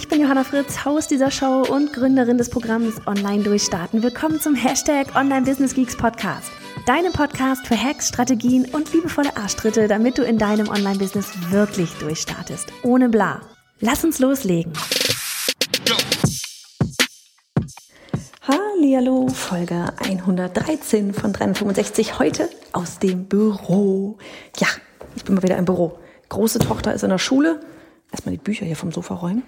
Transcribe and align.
Ich 0.00 0.08
bin 0.08 0.22
Johanna 0.22 0.44
Fritz, 0.44 0.86
Haus 0.86 1.08
dieser 1.08 1.30
Show 1.30 1.62
und 1.68 1.92
Gründerin 1.92 2.38
des 2.38 2.48
Programms 2.48 3.06
Online 3.06 3.42
Durchstarten. 3.42 4.02
Willkommen 4.02 4.40
zum 4.40 4.54
Hashtag 4.54 5.14
Online 5.14 5.42
Business 5.42 5.74
Geeks 5.74 5.94
Podcast. 5.94 6.50
Deinem 6.86 7.12
Podcast 7.12 7.66
für 7.66 7.76
Hacks, 7.76 8.08
Strategien 8.08 8.64
und 8.72 8.90
liebevolle 8.94 9.36
Arschtritte, 9.36 9.88
damit 9.88 10.16
du 10.16 10.22
in 10.22 10.38
deinem 10.38 10.68
Online-Business 10.70 11.50
wirklich 11.50 11.92
durchstartest. 11.98 12.72
Ohne 12.82 13.10
bla. 13.10 13.42
Lass 13.80 14.02
uns 14.02 14.18
loslegen. 14.20 14.72
Hallo, 18.48 19.28
Folge 19.28 19.84
113 19.98 21.12
von 21.12 21.34
365 21.34 22.18
heute 22.18 22.48
aus 22.72 23.00
dem 23.00 23.26
Büro. 23.26 24.16
Ja, 24.56 24.68
ich 25.14 25.24
bin 25.24 25.34
mal 25.34 25.42
wieder 25.42 25.58
im 25.58 25.66
Büro. 25.66 25.98
Große 26.30 26.58
Tochter 26.58 26.94
ist 26.94 27.02
in 27.02 27.10
der 27.10 27.18
Schule 27.18 27.60
erstmal 28.10 28.34
die 28.34 28.42
Bücher 28.42 28.64
hier 28.64 28.76
vom 28.76 28.92
Sofa 28.92 29.14
räumen. 29.14 29.42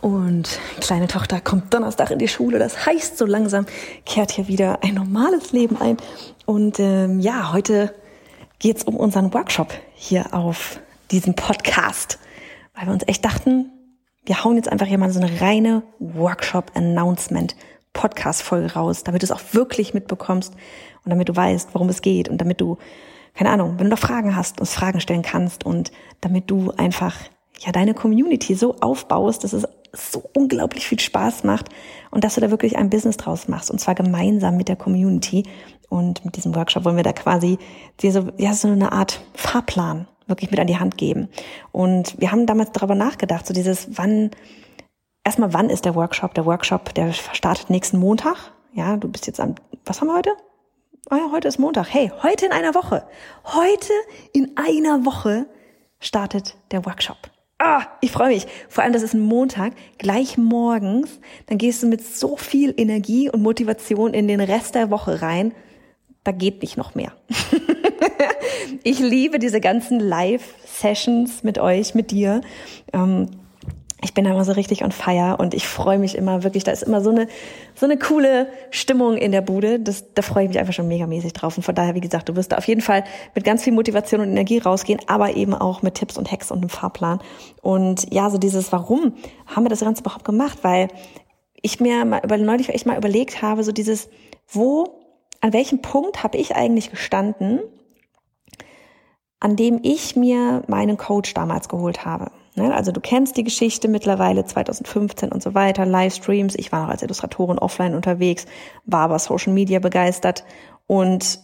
Und 0.00 0.58
kleine 0.80 1.08
Tochter 1.08 1.40
kommt 1.40 1.72
Donnerstag 1.72 2.10
in 2.10 2.18
die 2.18 2.28
Schule. 2.28 2.58
Das 2.58 2.86
heißt, 2.86 3.18
so 3.18 3.26
langsam 3.26 3.66
kehrt 4.04 4.30
hier 4.30 4.48
wieder 4.48 4.82
ein 4.82 4.94
normales 4.94 5.52
Leben 5.52 5.80
ein. 5.80 5.96
Und 6.44 6.78
ähm, 6.78 7.20
ja, 7.20 7.52
heute 7.52 7.94
geht's 8.58 8.84
um 8.84 8.96
unseren 8.96 9.32
Workshop 9.34 9.72
hier 9.94 10.34
auf 10.34 10.80
diesem 11.10 11.34
Podcast, 11.34 12.20
weil 12.74 12.86
wir 12.86 12.92
uns 12.92 13.02
echt 13.06 13.24
dachten, 13.24 13.72
wir 14.24 14.44
hauen 14.44 14.56
jetzt 14.56 14.68
einfach 14.68 14.86
hier 14.86 14.98
mal 14.98 15.10
so 15.10 15.20
eine 15.20 15.40
reine 15.40 15.82
Workshop-Announcement-Podcast-Folge 15.98 18.74
raus, 18.74 19.02
damit 19.04 19.22
du 19.22 19.26
es 19.26 19.30
auch 19.30 19.40
wirklich 19.52 19.94
mitbekommst 19.94 20.52
und 21.04 21.10
damit 21.10 21.28
du 21.28 21.36
weißt, 21.36 21.68
worum 21.72 21.88
es 21.88 22.02
geht 22.02 22.28
und 22.28 22.40
damit 22.40 22.60
du, 22.60 22.76
keine 23.34 23.50
Ahnung, 23.50 23.78
wenn 23.78 23.84
du 23.84 23.90
noch 23.90 24.00
Fragen 24.00 24.34
hast, 24.34 24.58
uns 24.60 24.74
Fragen 24.74 24.98
stellen 25.00 25.22
kannst 25.22 25.64
und 25.64 25.92
damit 26.20 26.50
du 26.50 26.72
einfach 26.76 27.14
ja 27.60 27.72
deine 27.72 27.94
Community 27.94 28.54
so 28.54 28.76
aufbaust, 28.80 29.44
dass 29.44 29.52
es 29.52 29.66
so 29.96 30.28
unglaublich 30.34 30.86
viel 30.86 31.00
Spaß 31.00 31.44
macht 31.44 31.68
und 32.10 32.24
dass 32.24 32.34
du 32.34 32.40
da 32.40 32.50
wirklich 32.50 32.76
ein 32.76 32.90
Business 32.90 33.16
draus 33.16 33.48
machst 33.48 33.70
und 33.70 33.80
zwar 33.80 33.94
gemeinsam 33.94 34.56
mit 34.56 34.68
der 34.68 34.76
Community. 34.76 35.44
Und 35.88 36.24
mit 36.24 36.36
diesem 36.36 36.54
Workshop 36.54 36.84
wollen 36.84 36.96
wir 36.96 37.04
da 37.04 37.12
quasi 37.12 37.58
dir 38.00 38.12
so, 38.12 38.28
ja, 38.38 38.52
so 38.54 38.68
eine 38.68 38.92
Art 38.92 39.20
Fahrplan 39.34 40.08
wirklich 40.26 40.50
mit 40.50 40.58
an 40.58 40.66
die 40.66 40.78
Hand 40.78 40.98
geben. 40.98 41.28
Und 41.72 42.20
wir 42.20 42.32
haben 42.32 42.46
damals 42.46 42.72
darüber 42.72 42.94
nachgedacht, 42.94 43.46
so 43.46 43.54
dieses, 43.54 43.96
wann, 43.96 44.30
erstmal, 45.24 45.52
wann 45.52 45.70
ist 45.70 45.84
der 45.84 45.94
Workshop? 45.94 46.34
Der 46.34 46.46
Workshop, 46.46 46.94
der 46.94 47.12
startet 47.12 47.70
nächsten 47.70 47.98
Montag. 47.98 48.36
Ja, 48.72 48.96
du 48.96 49.08
bist 49.08 49.26
jetzt 49.26 49.40
am, 49.40 49.54
was 49.84 50.00
haben 50.00 50.08
wir 50.08 50.16
heute? 50.16 50.30
Oh 51.10 51.14
ja, 51.14 51.30
heute 51.30 51.46
ist 51.46 51.58
Montag. 51.58 51.86
Hey, 51.94 52.10
heute 52.22 52.46
in 52.46 52.52
einer 52.52 52.74
Woche. 52.74 53.06
Heute 53.44 53.92
in 54.32 54.56
einer 54.56 55.06
Woche 55.06 55.46
startet 56.00 56.56
der 56.72 56.84
Workshop. 56.84 57.30
Ah, 57.58 57.86
ich 58.02 58.12
freue 58.12 58.34
mich. 58.34 58.46
Vor 58.68 58.84
allem, 58.84 58.92
das 58.92 59.02
ist 59.02 59.14
ein 59.14 59.20
Montag, 59.20 59.72
gleich 59.96 60.36
morgens. 60.36 61.20
Dann 61.46 61.56
gehst 61.56 61.82
du 61.82 61.86
mit 61.86 62.04
so 62.04 62.36
viel 62.36 62.74
Energie 62.76 63.30
und 63.30 63.42
Motivation 63.42 64.12
in 64.12 64.28
den 64.28 64.40
Rest 64.40 64.74
der 64.74 64.90
Woche 64.90 65.22
rein. 65.22 65.54
Da 66.22 66.32
geht 66.32 66.60
nicht 66.60 66.76
noch 66.76 66.94
mehr. 66.94 67.12
ich 68.82 68.98
liebe 68.98 69.38
diese 69.38 69.60
ganzen 69.60 70.00
Live-Sessions 70.00 71.44
mit 71.44 71.58
euch, 71.58 71.94
mit 71.94 72.10
dir. 72.10 72.42
Ähm, 72.92 73.30
ich 74.02 74.12
bin 74.12 74.24
da 74.24 74.32
immer 74.32 74.44
so 74.44 74.52
richtig 74.52 74.84
on 74.84 74.92
fire 74.92 75.36
und 75.38 75.54
ich 75.54 75.66
freue 75.66 75.98
mich 75.98 76.16
immer 76.16 76.42
wirklich, 76.44 76.64
da 76.64 76.70
ist 76.70 76.82
immer 76.82 77.00
so 77.00 77.10
eine, 77.10 77.28
so 77.74 77.86
eine 77.86 77.98
coole 77.98 78.48
Stimmung 78.70 79.16
in 79.16 79.32
der 79.32 79.40
Bude. 79.40 79.80
Das, 79.80 80.12
da 80.12 80.20
freue 80.20 80.44
ich 80.44 80.48
mich 80.48 80.58
einfach 80.58 80.74
schon 80.74 80.86
megamäßig 80.86 81.32
drauf. 81.32 81.56
Und 81.56 81.62
von 81.62 81.74
daher, 81.74 81.94
wie 81.94 82.00
gesagt, 82.00 82.28
du 82.28 82.36
wirst 82.36 82.52
da 82.52 82.58
auf 82.58 82.68
jeden 82.68 82.82
Fall 82.82 83.04
mit 83.34 83.44
ganz 83.44 83.64
viel 83.64 83.72
Motivation 83.72 84.20
und 84.20 84.28
Energie 84.28 84.58
rausgehen, 84.58 85.00
aber 85.06 85.34
eben 85.34 85.54
auch 85.54 85.80
mit 85.80 85.94
Tipps 85.94 86.18
und 86.18 86.30
Hacks 86.30 86.50
und 86.50 86.58
einem 86.58 86.68
Fahrplan. 86.68 87.20
Und 87.62 88.12
ja, 88.12 88.28
so 88.28 88.36
dieses, 88.36 88.70
warum 88.70 89.14
haben 89.46 89.64
wir 89.64 89.70
das 89.70 89.80
Ganze 89.80 90.02
überhaupt 90.02 90.26
gemacht? 90.26 90.58
Weil 90.60 90.88
ich 91.62 91.80
mir 91.80 92.04
mal 92.04 92.20
über, 92.22 92.36
neulich 92.36 92.68
echt 92.68 92.84
mal 92.84 92.98
überlegt 92.98 93.40
habe, 93.40 93.64
so 93.64 93.72
dieses, 93.72 94.10
wo, 94.46 95.00
an 95.40 95.54
welchem 95.54 95.80
Punkt 95.80 96.22
habe 96.22 96.36
ich 96.36 96.54
eigentlich 96.54 96.90
gestanden, 96.90 97.60
an 99.40 99.56
dem 99.56 99.80
ich 99.82 100.16
mir 100.16 100.64
meinen 100.66 100.98
Coach 100.98 101.32
damals 101.32 101.70
geholt 101.70 102.04
habe. 102.04 102.30
Ne? 102.56 102.74
Also 102.74 102.90
du 102.90 103.00
kennst 103.00 103.36
die 103.36 103.44
Geschichte 103.44 103.86
mittlerweile 103.86 104.44
2015 104.44 105.30
und 105.30 105.42
so 105.42 105.54
weiter, 105.54 105.84
Livestreams. 105.84 106.54
Ich 106.56 106.72
war 106.72 106.82
noch 106.82 106.88
als 106.88 107.02
Illustratorin 107.02 107.58
offline 107.58 107.94
unterwegs, 107.94 108.46
war 108.84 109.02
aber 109.02 109.18
Social 109.18 109.52
Media 109.52 109.78
begeistert 109.78 110.44
und 110.86 111.38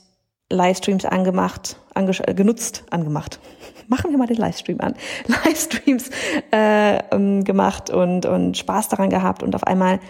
Livestreams 0.50 1.04
angemacht, 1.04 1.76
ange 1.94 2.12
äh, 2.26 2.34
genutzt, 2.34 2.84
angemacht. 2.90 3.40
Machen 3.88 4.10
wir 4.10 4.18
mal 4.18 4.26
den 4.26 4.38
Livestream 4.38 4.80
an. 4.80 4.94
Livestreams 5.26 6.10
äh, 6.50 6.98
ähm, 7.10 7.44
gemacht 7.44 7.90
und, 7.90 8.24
und 8.26 8.56
Spaß 8.56 8.88
daran 8.88 9.10
gehabt 9.10 9.42
und 9.42 9.54
auf 9.54 9.64
einmal 9.64 10.00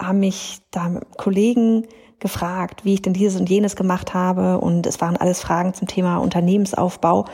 haben 0.00 0.20
mich 0.20 0.60
da 0.70 1.00
Kollegen 1.16 1.86
gefragt, 2.18 2.84
wie 2.84 2.94
ich 2.94 3.02
denn 3.02 3.12
dieses 3.12 3.40
und 3.40 3.48
jenes 3.48 3.76
gemacht 3.76 4.14
habe 4.14 4.58
und 4.58 4.86
es 4.86 5.00
waren 5.00 5.16
alles 5.16 5.40
Fragen 5.40 5.74
zum 5.74 5.86
Thema 5.88 6.18
Unternehmensaufbau 6.18 7.26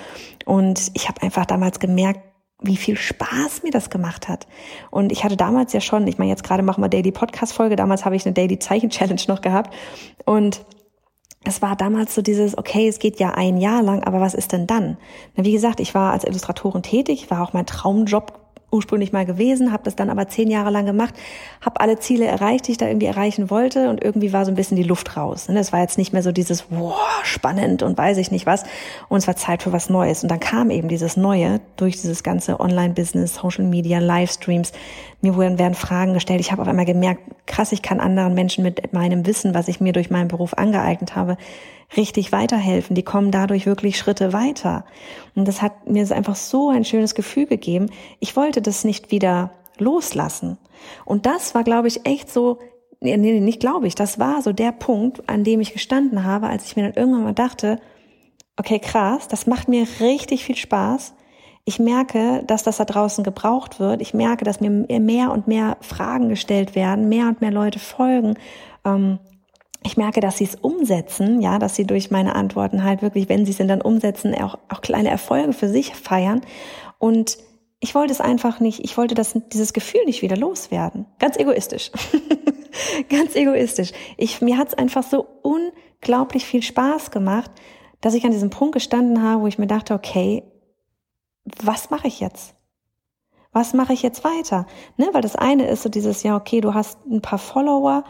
und 0.44 0.91
ich 0.94 1.09
habe 1.09 1.23
einfach 1.23 1.47
damals 1.47 1.79
gemerkt, 1.79 2.31
wie 2.62 2.77
viel 2.77 2.97
Spaß 2.97 3.62
mir 3.62 3.71
das 3.71 3.91
gemacht 3.91 4.28
hat. 4.28 4.47
Und 4.91 5.12
ich 5.12 5.25
hatte 5.25 5.37
damals 5.37 5.73
ja 5.73 5.81
schon, 5.81 6.06
ich 6.06 6.19
meine, 6.19 6.31
jetzt 6.31 6.45
gerade 6.45 6.62
machen 6.62 6.83
wir 6.83 6.89
Daily 6.89 7.12
Podcast 7.12 7.53
Folge, 7.53 7.77
damals 7.77 8.05
habe 8.05 8.17
ich 8.17 8.25
eine 8.25 8.34
Daily 8.34 8.59
Zeichen 8.59 8.91
Challenge 8.91 9.23
noch 9.28 9.41
gehabt 9.41 9.75
und 10.25 10.65
es 11.45 11.61
war 11.61 11.75
damals 11.75 12.15
so 12.15 12.23
dieses, 12.23 12.56
okay, 12.56 12.87
es 12.87 12.99
geht 12.99 13.19
ja 13.19 13.33
ein 13.33 13.56
Jahr 13.56 13.83
lang, 13.83 14.05
aber 14.05 14.21
was 14.21 14.34
ist 14.34 14.53
denn 14.53 14.67
dann? 14.67 14.97
Na, 15.34 15.45
wie 15.45 15.53
gesagt, 15.53 15.81
ich 15.81 15.95
war 15.95 16.12
als 16.12 16.25
Illustratorin 16.25 16.83
tätig, 16.83 17.31
war 17.31 17.43
auch 17.43 17.53
mein 17.53 17.67
Traumjob 17.67 18.42
ursprünglich 18.72 19.12
mal 19.12 19.27
gewesen, 19.27 19.71
habe 19.71 19.84
das 19.84 19.94
dann 19.94 20.10
aber 20.10 20.28
zehn 20.28 20.50
Jahre 20.50 20.71
lang 20.71 20.87
gemacht, 20.87 21.15
habe 21.60 21.81
alle 21.81 21.99
Ziele 21.99 22.25
erreicht, 22.25 22.66
die 22.66 22.72
ich 22.72 22.78
da 22.78 22.88
irgendwie 22.88 23.06
erreichen 23.06 23.50
wollte 23.50 23.91
und 23.91 24.03
irgendwie 24.03 24.33
war 24.33 24.44
so 24.44 24.50
ein 24.50 24.55
bisschen 24.55 24.77
die 24.77 24.83
Luft 24.83 25.16
raus. 25.16 25.49
Es 25.49 25.49
ne? 25.49 25.72
war 25.72 25.81
jetzt 25.81 25.99
nicht 25.99 26.12
mehr 26.12 26.22
so 26.22 26.33
dieses, 26.33 26.65
wow, 26.71 26.97
spannend 27.22 27.82
und 27.82 27.97
weiß 27.97 28.16
ich 28.16 28.31
nicht 28.31 28.47
was 28.47 28.65
und 29.09 29.19
es 29.19 29.27
war 29.27 29.37
Zeit 29.37 29.62
für 29.62 29.72
was 29.72 29.91
Neues 29.91 30.22
und 30.22 30.31
dann 30.31 30.41
kam 30.41 30.71
eben 30.71 30.88
dieses 30.88 31.16
Neue 31.16 31.61
durch 31.77 32.00
dieses 32.00 32.22
ganze 32.22 32.59
Online-Business, 32.59 33.37
Social 33.37 33.65
Media, 33.65 33.99
Livestreams. 33.99 34.72
Mir 35.21 35.37
wurden 35.37 35.59
werden 35.59 35.75
Fragen 35.75 36.15
gestellt. 36.15 36.41
Ich 36.41 36.50
habe 36.50 36.62
auf 36.62 36.69
einmal 36.69 36.87
gemerkt, 36.87 37.21
krass, 37.47 37.72
ich 37.72 37.82
kann 37.82 38.00
anderen 38.00 38.34
Menschen 38.34 38.65
mit 38.65 38.93
meinem 38.93 39.27
Wissen, 39.27 39.55
was 39.55 39.69
ich 39.69 39.81
mir 39.81 39.93
durch 39.93 40.11
meinen 40.11 40.28
Beruf 40.28 40.55
angeeignet 40.55 41.15
habe, 41.15 41.37
richtig 41.97 42.33
weiterhelfen. 42.33 42.95
Die 42.95 43.03
kommen 43.03 43.31
dadurch 43.31 43.67
wirklich 43.67 43.99
Schritte 43.99 44.33
weiter. 44.33 44.85
Und 45.35 45.49
das 45.49 45.63
hat 45.63 45.89
mir 45.89 46.11
einfach 46.11 46.37
so 46.37 46.71
ein 46.71 46.85
schönes 46.85 47.15
Gefühl 47.15 47.47
gegeben. 47.47 47.91
Ich 48.21 48.37
wollte 48.37 48.63
das 48.63 48.85
nicht 48.85 49.11
wieder 49.11 49.51
loslassen. 49.79 50.59
Und 51.05 51.27
das 51.27 51.55
war, 51.55 51.65
glaube 51.65 51.89
ich, 51.89 52.07
echt 52.07 52.31
so, 52.31 52.59
nee, 53.01 53.17
nee, 53.17 53.41
nicht 53.41 53.61
glaube 53.61 53.87
ich, 53.87 53.95
das 53.95 54.19
war 54.19 54.43
so 54.43 54.53
der 54.53 54.73
Punkt, 54.73 55.29
an 55.29 55.45
dem 55.45 55.61
ich 55.61 55.73
gestanden 55.73 56.25
habe, 56.25 56.49
als 56.49 56.67
ich 56.67 56.77
mir 56.77 56.83
dann 56.85 56.95
irgendwann 56.95 57.25
mal 57.25 57.35
dachte, 57.35 57.79
okay, 58.57 58.79
krass, 58.79 59.29
das 59.29 59.47
macht 59.47 59.69
mir 59.69 59.87
richtig 60.01 60.45
viel 60.45 60.57
Spaß. 60.57 61.15
Ich 61.65 61.79
merke, 61.79 62.43
dass 62.47 62.65
das 62.65 62.79
da 62.79 62.85
draußen 62.85 63.23
gebraucht 63.23 63.79
wird. 63.79 64.03
Ich 64.03 64.15
merke, 64.15 64.45
dass 64.45 64.61
mir 64.61 64.71
mehr 64.71 65.31
und 65.31 65.47
mehr 65.47 65.77
Fragen 65.81 66.29
gestellt 66.29 66.75
werden, 66.75 67.09
mehr 67.09 67.29
und 67.29 67.41
mehr 67.41 67.53
Leute 67.53 67.79
folgen. 67.79 68.35
Ähm, 68.85 69.21
ich 69.84 69.96
merke, 69.96 70.20
dass 70.20 70.38
sie 70.38 70.44
es 70.44 70.55
umsetzen, 70.55 71.40
ja, 71.40 71.58
dass 71.58 71.75
sie 71.75 71.87
durch 71.87 72.11
meine 72.11 72.34
Antworten 72.34 72.84
halt 72.84 73.02
wirklich, 73.02 73.29
wenn 73.29 73.44
sie 73.44 73.52
es 73.52 73.58
dann 73.58 73.82
umsetzen, 73.82 74.34
auch, 74.34 74.58
auch 74.69 74.81
kleine 74.81 75.11
Erfolge 75.11 75.52
für 75.52 75.69
sich 75.69 75.94
feiern. 75.94 76.40
Und 76.99 77.38
ich 77.81 77.94
wollte 77.94 78.12
es 78.12 78.20
einfach 78.20 78.61
nicht, 78.61 78.84
ich 78.84 78.96
wollte 78.96 79.14
das, 79.14 79.34
dieses 79.52 79.73
Gefühl 79.73 80.05
nicht 80.05 80.23
wieder 80.23 80.37
loswerden. 80.37 81.06
Ganz 81.19 81.37
egoistisch. 81.37 81.90
Ganz 83.08 83.34
egoistisch. 83.34 83.93
Ich, 84.17 84.40
mir 84.40 84.56
hat 84.56 84.69
es 84.69 84.75
einfach 84.75 85.02
so 85.02 85.26
unglaublich 85.43 86.44
viel 86.44 86.62
Spaß 86.62 87.11
gemacht, 87.11 87.50
dass 88.00 88.14
ich 88.14 88.25
an 88.25 88.31
diesem 88.31 88.50
Punkt 88.50 88.75
gestanden 88.75 89.23
habe, 89.23 89.43
wo 89.43 89.46
ich 89.46 89.58
mir 89.58 89.67
dachte, 89.67 89.94
okay, 89.94 90.44
was 91.44 91.90
mache 91.90 92.06
ich 92.06 92.20
jetzt? 92.20 92.55
Was 93.52 93.75
mache 93.75 93.93
ich 93.93 94.02
jetzt 94.02 94.25
weiter? 94.25 94.67
Ne, 94.96 95.08
weil 95.12 95.20
das 95.20 95.37
eine 95.37 95.67
ist 95.67 95.82
so 95.82 95.88
dieses, 95.88 96.23
ja, 96.23 96.37
okay, 96.37 96.61
du 96.61 96.75
hast 96.75 97.05
ein 97.06 97.20
paar 97.20 97.38
Follower, 97.38 98.05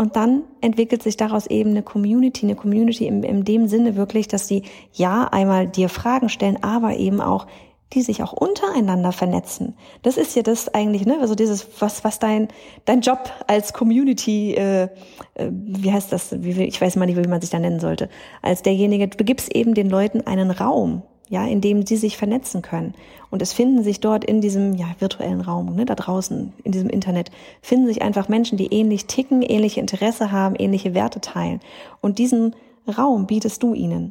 und 0.00 0.16
dann 0.16 0.44
entwickelt 0.62 1.02
sich 1.02 1.18
daraus 1.18 1.46
eben 1.46 1.72
eine 1.72 1.82
Community, 1.82 2.46
eine 2.46 2.54
Community 2.54 3.06
in, 3.06 3.22
in 3.22 3.44
dem 3.44 3.68
Sinne 3.68 3.96
wirklich, 3.96 4.28
dass 4.28 4.48
sie 4.48 4.62
ja 4.94 5.24
einmal 5.24 5.66
dir 5.66 5.90
Fragen 5.90 6.30
stellen, 6.30 6.62
aber 6.62 6.96
eben 6.96 7.20
auch 7.20 7.46
die 7.92 8.00
sich 8.00 8.22
auch 8.22 8.32
untereinander 8.32 9.12
vernetzen. 9.12 9.76
Das 10.00 10.16
ist 10.16 10.34
ja 10.36 10.42
das 10.42 10.72
eigentlich, 10.72 11.04
ne? 11.04 11.18
Also 11.20 11.34
dieses, 11.34 11.66
was, 11.80 12.02
was 12.02 12.18
dein, 12.18 12.48
dein 12.86 13.02
Job 13.02 13.30
als 13.46 13.74
Community, 13.74 14.54
äh, 14.54 14.84
äh, 14.84 14.88
wie 15.50 15.92
heißt 15.92 16.10
das? 16.12 16.42
Wie, 16.42 16.62
ich 16.62 16.80
weiß 16.80 16.96
mal 16.96 17.04
nicht, 17.04 17.22
wie 17.22 17.28
man 17.28 17.42
sich 17.42 17.50
da 17.50 17.58
nennen 17.58 17.80
sollte. 17.80 18.08
Als 18.40 18.62
derjenige, 18.62 19.06
du 19.06 19.22
gibst 19.22 19.54
eben 19.54 19.74
den 19.74 19.90
Leuten 19.90 20.22
einen 20.22 20.50
Raum, 20.50 21.02
ja, 21.30 21.46
in 21.46 21.60
dem 21.60 21.86
sie 21.86 21.96
sich 21.96 22.16
vernetzen 22.16 22.60
können. 22.60 22.92
Und 23.30 23.40
es 23.40 23.52
finden 23.52 23.84
sich 23.84 24.00
dort 24.00 24.24
in 24.24 24.40
diesem 24.40 24.74
ja, 24.74 24.86
virtuellen 24.98 25.40
Raum, 25.40 25.76
ne, 25.76 25.84
da 25.86 25.94
draußen, 25.94 26.52
in 26.64 26.72
diesem 26.72 26.90
Internet, 26.90 27.30
finden 27.62 27.86
sich 27.86 28.02
einfach 28.02 28.28
Menschen, 28.28 28.58
die 28.58 28.66
ähnlich 28.66 29.06
ticken, 29.06 29.40
ähnliche 29.40 29.80
Interesse 29.80 30.32
haben, 30.32 30.56
ähnliche 30.56 30.92
Werte 30.92 31.20
teilen. 31.20 31.60
Und 32.00 32.18
diesen 32.18 32.56
Raum 32.98 33.28
bietest 33.28 33.62
du 33.62 33.74
ihnen. 33.74 34.10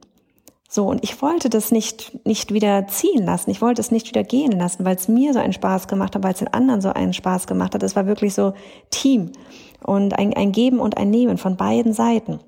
So, 0.70 0.88
und 0.88 1.04
ich 1.04 1.22
wollte 1.22 1.50
das 1.50 1.72
nicht, 1.72 2.26
nicht 2.26 2.54
wieder 2.54 2.88
ziehen 2.88 3.26
lassen. 3.26 3.50
Ich 3.50 3.62
wollte 3.62 3.82
es 3.82 3.92
nicht 3.92 4.08
wieder 4.08 4.24
gehen 4.24 4.54
lassen, 4.54 4.86
weil 4.86 4.96
es 4.96 5.10
mir 5.10 5.34
so 5.34 5.40
einen 5.40 5.52
Spaß 5.52 5.90
gemacht 5.90 6.16
hat, 6.16 6.24
weil 6.24 6.34
es 6.34 6.40
den 6.40 6.54
anderen 6.54 6.80
so 6.80 6.94
einen 6.94 7.14
Spaß 7.14 7.48
gemacht 7.48 7.76
hat. 7.76 7.84
Es 7.84 7.98
war 7.98 8.06
wirklich 8.06 8.34
so 8.34 8.54
Team 8.92 9.34
und 9.84 10.18
ein, 10.18 10.34
ein 10.36 10.54
Geben 10.54 10.80
und 10.80 10.96
ein 10.96 11.10
Nehmen 11.10 11.38
von 11.38 11.58
beiden 11.58 11.92
Seiten. 11.92 12.40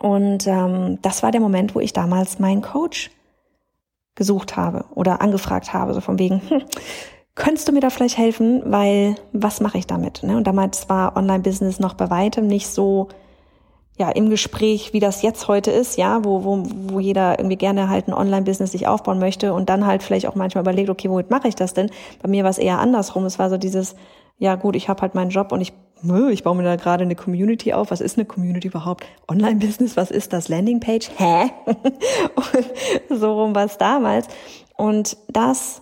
Und 0.00 0.46
ähm, 0.48 0.98
das 1.02 1.22
war 1.22 1.30
der 1.30 1.40
Moment, 1.40 1.76
wo 1.76 1.80
ich 1.80 1.92
damals 1.92 2.40
meinen 2.40 2.62
Coach 2.62 3.10
gesucht 4.14 4.56
habe 4.56 4.84
oder 4.94 5.20
angefragt 5.20 5.72
habe, 5.72 5.94
so 5.94 6.00
von 6.00 6.18
wegen, 6.18 6.42
hm, 6.48 6.62
könntest 7.34 7.68
du 7.68 7.72
mir 7.72 7.80
da 7.80 7.90
vielleicht 7.90 8.18
helfen, 8.18 8.62
weil 8.66 9.16
was 9.32 9.60
mache 9.60 9.78
ich 9.78 9.86
damit? 9.86 10.22
Ne? 10.22 10.36
Und 10.36 10.46
damals 10.46 10.88
war 10.88 11.16
Online-Business 11.16 11.78
noch 11.78 11.94
bei 11.94 12.10
weitem 12.10 12.46
nicht 12.46 12.68
so 12.68 13.08
ja, 13.98 14.10
im 14.10 14.30
Gespräch, 14.30 14.92
wie 14.92 15.00
das 15.00 15.22
jetzt 15.22 15.48
heute 15.48 15.70
ist, 15.70 15.98
ja, 15.98 16.24
wo, 16.24 16.44
wo, 16.44 16.62
wo 16.64 16.98
jeder 16.98 17.38
irgendwie 17.38 17.56
gerne 17.56 17.88
halt 17.88 18.08
ein 18.08 18.14
Online-Business 18.14 18.72
sich 18.72 18.86
aufbauen 18.86 19.18
möchte 19.18 19.52
und 19.52 19.68
dann 19.68 19.86
halt 19.86 20.02
vielleicht 20.02 20.26
auch 20.26 20.34
manchmal 20.34 20.62
überlegt, 20.62 20.88
okay, 20.88 21.10
womit 21.10 21.30
mache 21.30 21.48
ich 21.48 21.54
das 21.54 21.74
denn? 21.74 21.90
Bei 22.22 22.28
mir 22.28 22.42
war 22.42 22.50
es 22.50 22.58
eher 22.58 22.78
andersrum. 22.78 23.24
Es 23.26 23.38
war 23.38 23.50
so 23.50 23.58
dieses, 23.58 23.94
ja 24.38 24.54
gut, 24.56 24.76
ich 24.76 24.88
habe 24.88 25.02
halt 25.02 25.14
meinen 25.14 25.30
Job 25.30 25.52
und 25.52 25.60
ich, 25.60 25.72
ich 26.30 26.42
baue 26.42 26.56
mir 26.56 26.64
da 26.64 26.76
gerade 26.76 27.04
eine 27.04 27.14
Community 27.14 27.72
auf. 27.72 27.90
Was 27.90 28.00
ist 28.00 28.18
eine 28.18 28.26
Community 28.26 28.68
überhaupt? 28.68 29.06
Online-Business, 29.28 29.96
was 29.96 30.10
ist 30.10 30.32
das? 30.32 30.48
Landingpage? 30.48 31.10
Hä? 31.16 31.50
und 33.08 33.18
so 33.18 33.40
rum 33.40 33.54
war 33.54 33.66
es 33.66 33.78
damals. 33.78 34.26
Und 34.76 35.16
das 35.28 35.80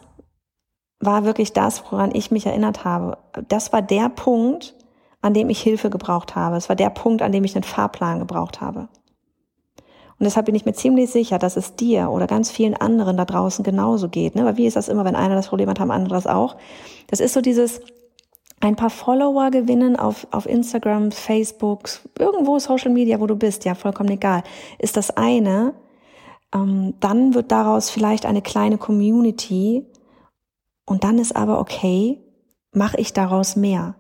war 0.99 1.25
wirklich 1.25 1.53
das, 1.53 1.83
woran 1.91 2.15
ich 2.15 2.31
mich 2.31 2.47
erinnert 2.47 2.85
habe. 2.85 3.17
Das 3.49 3.73
war 3.73 3.81
der 3.81 4.11
Punkt, 4.11 4.75
an 5.23 5.33
dem 5.33 5.49
ich 5.49 5.63
Hilfe 5.63 5.89
gebraucht 5.89 6.37
habe. 6.37 6.57
Es 6.57 6.69
war 6.69 6.77
der 6.77 6.91
Punkt, 6.91 7.23
an 7.23 7.33
dem 7.33 7.45
ich 7.45 7.57
einen 7.57 7.65
Fahrplan 7.65 8.19
gebraucht 8.19 8.61
habe. 8.61 8.89
Und 10.21 10.25
deshalb 10.25 10.45
bin 10.45 10.55
ich 10.55 10.67
mir 10.67 10.75
ziemlich 10.75 11.11
sicher, 11.11 11.39
dass 11.39 11.57
es 11.57 11.77
dir 11.77 12.11
oder 12.11 12.27
ganz 12.27 12.51
vielen 12.51 12.75
anderen 12.75 13.17
da 13.17 13.25
draußen 13.25 13.65
genauso 13.65 14.11
geht. 14.11 14.35
Ne? 14.35 14.43
Aber 14.43 14.59
wie 14.59 14.67
ist 14.67 14.77
das 14.77 14.89
immer, 14.89 15.07
wenn 15.07 15.17
einer 15.17 15.35
das 15.35 15.49
Problem 15.49 15.71
hat, 15.71 15.81
haben 15.81 15.91
andere 15.91 16.13
das 16.13 16.27
auch? 16.27 16.57
Das 17.07 17.21
ist 17.21 17.33
so 17.33 17.41
dieses 17.41 17.81
ein 18.61 18.77
paar 18.77 18.91
Follower 18.91 19.51
gewinnen 19.51 19.97
auf, 19.97 20.27
auf 20.31 20.47
Instagram, 20.47 21.13
Facebook, 21.13 21.89
irgendwo 22.19 22.59
Social 22.59 22.91
Media, 22.91 23.21
wo 23.21 23.27
du 23.27 23.37
bist, 23.37 23.65
ja, 23.65 23.75
vollkommen 23.75 24.11
egal, 24.11 24.43
ist 24.79 24.97
das 24.97 25.11
eine. 25.11 25.75
Ähm, 26.55 26.95
dann 27.01 27.35
wird 27.35 27.51
daraus 27.53 27.91
vielleicht 27.91 28.27
eine 28.27 28.43
kleine 28.43 28.79
Community 28.79 29.87
und 30.85 31.05
dann 31.05 31.19
ist 31.19 31.35
aber 31.35 31.61
okay, 31.61 32.21
mache 32.73 32.99
ich 32.99 33.13
daraus 33.13 33.57
mehr 33.57 33.95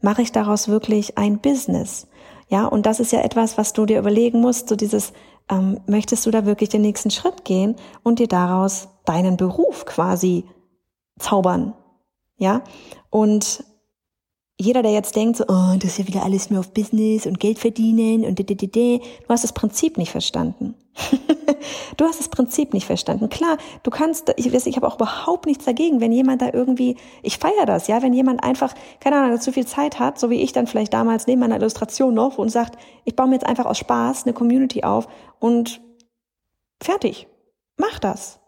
mache 0.00 0.22
ich 0.22 0.32
daraus 0.32 0.68
wirklich 0.68 1.18
ein 1.18 1.40
Business? 1.40 2.06
Ja, 2.48 2.66
und 2.66 2.86
das 2.86 3.00
ist 3.00 3.12
ja 3.12 3.20
etwas, 3.20 3.58
was 3.58 3.72
du 3.72 3.84
dir 3.84 3.98
überlegen 3.98 4.40
musst, 4.40 4.68
so 4.68 4.76
dieses, 4.76 5.12
ähm, 5.50 5.80
möchtest 5.86 6.24
du 6.24 6.30
da 6.30 6.46
wirklich 6.46 6.70
den 6.70 6.82
nächsten 6.82 7.10
Schritt 7.10 7.44
gehen 7.44 7.76
und 8.02 8.18
dir 8.18 8.28
daraus 8.28 8.88
deinen 9.04 9.36
Beruf 9.36 9.84
quasi 9.84 10.44
zaubern? 11.18 11.74
Ja, 12.36 12.62
und 13.10 13.64
jeder, 14.60 14.82
der 14.82 14.92
jetzt 14.92 15.14
denkt, 15.14 15.36
so, 15.36 15.44
oh, 15.46 15.76
das 15.78 15.92
ist 15.92 15.98
ja 15.98 16.06
wieder 16.08 16.24
alles 16.24 16.50
nur 16.50 16.60
auf 16.60 16.72
Business 16.72 17.26
und 17.26 17.38
Geld 17.38 17.60
verdienen 17.60 18.24
und 18.24 18.40
d, 18.40 18.42
d, 18.42 18.56
d, 18.56 18.66
d, 18.66 18.98
du 18.98 19.28
hast 19.28 19.44
das 19.44 19.52
Prinzip 19.52 19.96
nicht 19.96 20.10
verstanden. 20.10 20.74
du 21.96 22.04
hast 22.04 22.18
das 22.18 22.28
Prinzip 22.28 22.74
nicht 22.74 22.84
verstanden. 22.84 23.28
Klar, 23.28 23.56
du 23.84 23.90
kannst, 23.90 24.34
ich, 24.36 24.52
ich 24.52 24.76
habe 24.76 24.88
auch 24.88 24.96
überhaupt 24.96 25.46
nichts 25.46 25.64
dagegen, 25.64 26.00
wenn 26.00 26.10
jemand 26.10 26.42
da 26.42 26.50
irgendwie, 26.52 26.96
ich 27.22 27.38
feiere 27.38 27.66
das, 27.66 27.86
ja, 27.86 28.02
wenn 28.02 28.12
jemand 28.12 28.42
einfach, 28.42 28.74
keine 28.98 29.16
Ahnung, 29.16 29.40
zu 29.40 29.52
viel 29.52 29.66
Zeit 29.66 30.00
hat, 30.00 30.18
so 30.18 30.28
wie 30.28 30.42
ich 30.42 30.52
dann 30.52 30.66
vielleicht 30.66 30.92
damals 30.92 31.28
neben 31.28 31.40
meiner 31.40 31.56
Illustration 31.56 32.12
noch 32.12 32.38
und 32.38 32.48
sagt, 32.48 32.78
ich 33.04 33.14
baue 33.14 33.28
mir 33.28 33.34
jetzt 33.34 33.46
einfach 33.46 33.66
aus 33.66 33.78
Spaß 33.78 34.24
eine 34.24 34.32
Community 34.32 34.82
auf 34.82 35.06
und 35.38 35.80
fertig. 36.82 37.28
Mach 37.76 38.00
das. 38.00 38.40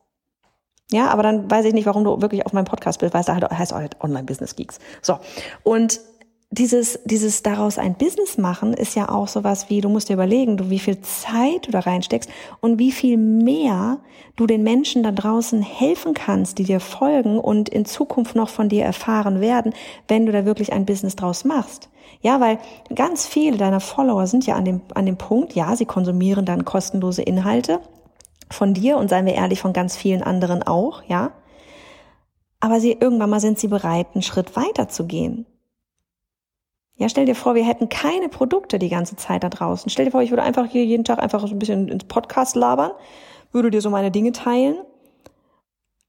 Ja, 0.92 1.08
aber 1.08 1.22
dann 1.22 1.50
weiß 1.50 1.64
ich 1.66 1.74
nicht, 1.74 1.86
warum 1.86 2.04
du 2.04 2.20
wirklich 2.20 2.46
auf 2.46 2.52
meinem 2.52 2.64
Podcast 2.64 3.00
bist, 3.00 3.14
weil 3.14 3.20
es 3.20 3.26
da 3.26 3.34
halt 3.34 3.50
heißt 3.50 3.72
halt 3.72 3.96
Online-Business-Geeks. 4.00 4.78
So. 5.02 5.18
Und 5.62 6.00
dieses, 6.52 6.98
dieses 7.04 7.44
daraus 7.44 7.78
ein 7.78 7.94
Business 7.94 8.36
machen 8.36 8.74
ist 8.74 8.96
ja 8.96 9.08
auch 9.08 9.28
sowas 9.28 9.70
wie, 9.70 9.80
du 9.80 9.88
musst 9.88 10.08
dir 10.08 10.14
überlegen, 10.14 10.56
du, 10.56 10.68
wie 10.68 10.80
viel 10.80 11.00
Zeit 11.00 11.68
du 11.68 11.70
da 11.70 11.80
reinsteckst 11.80 12.28
und 12.60 12.80
wie 12.80 12.90
viel 12.90 13.16
mehr 13.16 13.98
du 14.34 14.48
den 14.48 14.64
Menschen 14.64 15.04
da 15.04 15.12
draußen 15.12 15.62
helfen 15.62 16.12
kannst, 16.12 16.58
die 16.58 16.64
dir 16.64 16.80
folgen 16.80 17.38
und 17.38 17.68
in 17.68 17.84
Zukunft 17.84 18.34
noch 18.34 18.48
von 18.48 18.68
dir 18.68 18.84
erfahren 18.84 19.40
werden, 19.40 19.74
wenn 20.08 20.26
du 20.26 20.32
da 20.32 20.44
wirklich 20.44 20.72
ein 20.72 20.86
Business 20.86 21.14
draus 21.14 21.44
machst. 21.44 21.88
Ja, 22.20 22.40
weil 22.40 22.58
ganz 22.94 23.26
viele 23.26 23.56
deiner 23.56 23.80
Follower 23.80 24.26
sind 24.26 24.44
ja 24.44 24.56
an 24.56 24.64
dem, 24.64 24.80
an 24.94 25.06
dem 25.06 25.16
Punkt, 25.16 25.54
ja, 25.54 25.76
sie 25.76 25.86
konsumieren 25.86 26.44
dann 26.44 26.64
kostenlose 26.64 27.22
Inhalte, 27.22 27.80
von 28.50 28.74
dir 28.74 28.96
und 28.96 29.08
seien 29.08 29.26
wir 29.26 29.34
ehrlich, 29.34 29.60
von 29.60 29.72
ganz 29.72 29.96
vielen 29.96 30.22
anderen 30.22 30.62
auch, 30.62 31.02
ja. 31.04 31.32
Aber 32.60 32.80
sie, 32.80 32.92
irgendwann 32.92 33.30
mal 33.30 33.40
sind 33.40 33.58
sie 33.58 33.68
bereit, 33.68 34.08
einen 34.14 34.22
Schritt 34.22 34.56
weiter 34.56 34.88
zu 34.88 35.06
gehen. 35.06 35.46
Ja, 36.96 37.08
stell 37.08 37.24
dir 37.24 37.34
vor, 37.34 37.54
wir 37.54 37.64
hätten 37.64 37.88
keine 37.88 38.28
Produkte 38.28 38.78
die 38.78 38.90
ganze 38.90 39.16
Zeit 39.16 39.42
da 39.42 39.48
draußen. 39.48 39.88
Stell 39.88 40.04
dir 40.04 40.10
vor, 40.10 40.20
ich 40.20 40.30
würde 40.30 40.42
einfach 40.42 40.66
hier 40.66 40.84
jeden 40.84 41.04
Tag 41.04 41.18
einfach 41.18 41.40
so 41.40 41.54
ein 41.54 41.58
bisschen 41.58 41.88
ins 41.88 42.04
Podcast 42.04 42.56
labern, 42.56 42.90
würde 43.52 43.70
dir 43.70 43.80
so 43.80 43.88
meine 43.88 44.10
Dinge 44.10 44.32
teilen, 44.32 44.76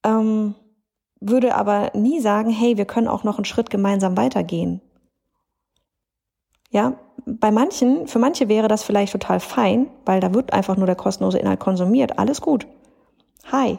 ähm, 0.03 0.55
würde 1.21 1.55
aber 1.55 1.91
nie 1.93 2.19
sagen, 2.19 2.49
hey, 2.49 2.75
wir 2.75 2.83
können 2.83 3.07
auch 3.07 3.23
noch 3.23 3.37
einen 3.37 3.45
Schritt 3.45 3.69
gemeinsam 3.69 4.17
weitergehen. 4.17 4.81
Ja, 6.71 6.99
bei 7.25 7.51
manchen, 7.51 8.07
für 8.07 8.19
manche 8.19 8.49
wäre 8.49 8.67
das 8.67 8.83
vielleicht 8.83 9.11
total 9.11 9.39
fein, 9.39 9.87
weil 10.05 10.19
da 10.19 10.33
wird 10.33 10.53
einfach 10.53 10.77
nur 10.77 10.85
der 10.85 10.95
kostenlose 10.95 11.39
Inhalt 11.39 11.59
konsumiert. 11.59 12.17
Alles 12.19 12.41
gut. 12.41 12.67
Hi, 13.51 13.77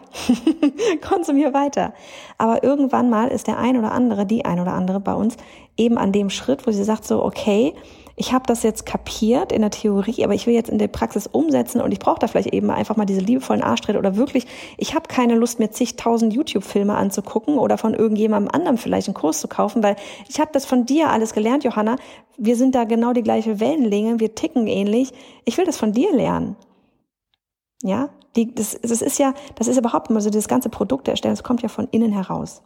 konsumier 1.09 1.55
weiter. 1.55 1.95
Aber 2.37 2.63
irgendwann 2.65 3.11
mal 3.11 3.29
ist 3.29 3.47
der 3.47 3.59
ein 3.59 3.79
oder 3.79 3.93
andere, 3.93 4.27
die 4.27 4.45
ein 4.45 4.61
oder 4.61 4.73
andere 4.73 5.01
bei 5.01 5.15
uns 5.15 5.37
eben 5.77 5.99
an 5.99 6.13
dem 6.13 6.31
Schritt, 6.31 6.67
wo 6.67 6.73
sie 6.73 6.85
sagt 6.85 7.05
so, 7.05 7.25
okay, 7.25 7.75
ich 8.17 8.33
habe 8.33 8.47
das 8.47 8.63
jetzt 8.63 8.87
kapiert 8.87 9.53
in 9.53 9.63
der 9.63 9.71
Theorie, 9.71 10.25
aber 10.25 10.35
ich 10.35 10.47
will 10.47 10.55
jetzt 10.55 10.69
in 10.71 10.79
der 10.79 10.89
Praxis 10.89 11.27
umsetzen 11.27 11.81
und 11.81 11.93
ich 11.93 11.99
brauche 11.99 12.19
da 12.19 12.27
vielleicht 12.27 12.53
eben 12.53 12.71
einfach 12.71 12.97
mal 12.97 13.07
diese 13.07 13.21
liebevollen 13.21 13.63
Arschtritte 13.63 13.99
oder 13.99 14.17
wirklich, 14.17 14.47
ich 14.77 14.95
habe 14.95 15.09
keine 15.09 15.35
Lust 15.35 15.59
mir 15.59 15.71
zigtausend 15.71 16.33
YouTube-Filme 16.33 16.95
anzugucken 16.95 17.59
oder 17.59 17.79
von 17.79 17.95
irgendjemandem 17.95 18.51
anderem 18.53 18.79
vielleicht 18.79 19.09
einen 19.09 19.15
Kurs 19.15 19.41
zu 19.41 19.49
kaufen, 19.49 19.83
weil 19.83 19.97
ich 20.29 20.41
habe 20.41 20.51
das 20.53 20.67
von 20.67 20.87
dir 20.87 21.11
alles 21.11 21.33
gelernt, 21.33 21.65
Johanna. 21.65 21.97
Wir 22.37 22.57
sind 22.57 22.75
da 22.75 22.85
genau 22.85 23.13
die 23.13 23.23
gleiche 23.23 23.61
Wellenlänge, 23.61 24.21
wir 24.21 24.35
ticken 24.35 24.67
ähnlich. 24.67 25.13
Ich 25.45 25.59
will 25.59 25.65
das 25.65 25.77
von 25.77 25.93
dir 25.93 26.13
lernen. 26.15 26.57
Ja, 27.83 28.11
die, 28.37 28.55
das, 28.55 28.79
das 28.81 29.03
ist 29.03 29.19
ja, 29.19 29.35
das 29.57 29.69
ist 29.69 29.79
überhaupt 29.79 30.11
immer 30.11 30.21
so, 30.21 30.31
das 30.31 30.49
ganze 30.49 30.69
Produkt 30.69 31.09
erstellen, 31.09 31.35
das 31.35 31.45
kommt 31.45 31.63
ja 31.63 31.69
von 31.69 31.89
innen 31.91 32.13
heraus. 32.13 32.63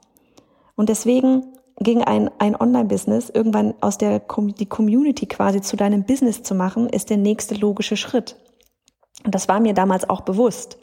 Und 0.76 0.88
deswegen 0.88 1.55
gegen 1.78 2.02
ein, 2.02 2.30
ein 2.38 2.56
Online-Business 2.58 3.30
irgendwann 3.30 3.74
aus 3.80 3.98
der 3.98 4.20
die 4.20 4.66
Community 4.66 5.26
quasi 5.26 5.60
zu 5.60 5.76
deinem 5.76 6.04
Business 6.04 6.42
zu 6.42 6.54
machen, 6.54 6.88
ist 6.88 7.10
der 7.10 7.18
nächste 7.18 7.54
logische 7.54 7.96
Schritt. 7.96 8.36
Und 9.24 9.34
das 9.34 9.48
war 9.48 9.60
mir 9.60 9.74
damals 9.74 10.08
auch 10.08 10.22
bewusst. 10.22 10.78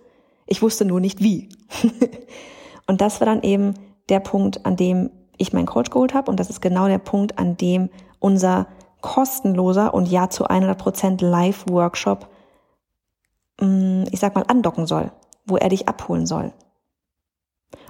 Ich 0.46 0.62
wusste 0.62 0.86
nur 0.86 1.00
nicht 1.00 1.22
wie. 1.22 1.50
und 2.88 3.02
das 3.02 3.22
war 3.22 3.26
dann 3.26 3.42
eben 3.42 3.74
der 4.10 4.20
Punkt, 4.20 4.66
an 4.66 4.76
dem 4.76 5.10
ich 5.38 5.54
meinen 5.54 5.66
Coach 5.66 5.90
geholt 5.90 6.14
habe. 6.14 6.30
Und 6.30 6.40
das 6.40 6.50
ist 6.50 6.62
genau 6.62 6.88
der 6.88 7.00
Punkt, 7.00 7.40
an 7.40 7.58
dem 7.58 7.90
unser 8.20 8.68
kostenloser 9.02 9.94
und 9.94 10.08
ja 10.08 10.30
zu 10.30 10.46
100 10.46 10.78
Prozent 10.78 11.22
Live-Workshop, 11.22 12.28
mm, 13.60 14.04
ich 14.12 14.20
sag 14.20 14.36
mal, 14.36 14.46
andocken 14.48 14.86
soll, 14.86 15.12
wo 15.46 15.58
er 15.58 15.70
dich 15.70 15.88
abholen 15.88 16.26
soll. 16.26 16.54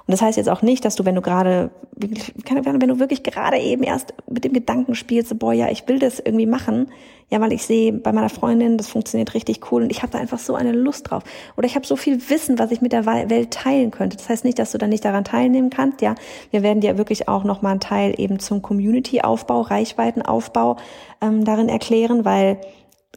Und 0.06 0.12
das 0.12 0.22
heißt 0.22 0.38
jetzt 0.38 0.50
auch 0.50 0.62
nicht, 0.62 0.84
dass 0.84 0.96
du, 0.96 1.06
wenn 1.06 1.16
du 1.16 1.22
gerade, 1.22 1.72
wenn 1.96 2.90
du 2.90 3.00
wirklich 3.00 3.24
gerade 3.24 3.58
eben 3.58 3.84
erst 3.84 4.14
mit 4.30 4.44
dem 4.44 4.54
Gedanken 4.54 4.96
spielst, 4.96 5.38
boah, 5.40 5.54
ja, 5.54 5.70
ich 5.70 5.88
will 5.88 6.00
das 6.00 6.20
irgendwie 6.20 6.46
machen, 6.46 6.90
ja, 7.30 7.40
weil 7.40 7.54
ich 7.54 7.66
sehe 7.66 7.94
bei 7.94 8.12
meiner 8.12 8.30
Freundin, 8.30 8.78
das 8.78 8.90
funktioniert 8.90 9.34
richtig 9.34 9.72
cool 9.72 9.84
und 9.84 9.92
ich 9.92 10.02
habe 10.02 10.12
da 10.12 10.20
einfach 10.20 10.40
so 10.40 10.56
eine 10.56 10.72
Lust 10.72 11.10
drauf. 11.10 11.24
Oder 11.56 11.66
ich 11.66 11.76
habe 11.76 11.86
so 11.86 11.96
viel 11.96 12.30
Wissen, 12.30 12.60
was 12.60 12.72
ich 12.72 12.82
mit 12.82 12.92
der 12.92 13.06
Welt 13.06 13.52
teilen 13.52 13.92
könnte. 13.92 14.18
Das 14.18 14.30
heißt 14.30 14.46
nicht, 14.46 14.60
dass 14.60 14.72
du 14.72 14.78
dann 14.78 14.90
nicht 14.90 15.06
daran 15.06 15.24
teilnehmen 15.24 15.70
kannst, 15.70 16.02
ja. 16.02 16.16
Wir 16.52 16.64
werden 16.64 16.82
dir 16.82 16.98
wirklich 16.98 17.28
auch 17.30 17.44
nochmal 17.44 17.72
einen 17.72 17.80
Teil 17.80 18.14
eben 18.18 18.40
zum 18.40 18.62
Community-Aufbau, 18.62 19.62
Reichweitenaufbau 19.62 20.78
ähm, 21.22 21.46
darin 21.46 21.70
erklären, 21.70 22.26
weil 22.26 22.60